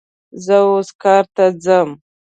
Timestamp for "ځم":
1.63-1.89